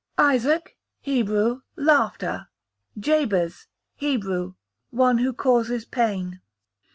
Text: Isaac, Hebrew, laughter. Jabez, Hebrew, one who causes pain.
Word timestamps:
Isaac, 0.17 0.75
Hebrew, 1.01 1.61
laughter. 1.75 2.47
Jabez, 2.99 3.67
Hebrew, 3.93 4.55
one 4.89 5.19
who 5.19 5.31
causes 5.31 5.85
pain. 5.85 6.41